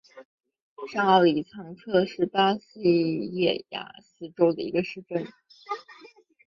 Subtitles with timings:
[0.91, 5.27] 上奥里藏特是巴西戈亚斯州的一个市镇。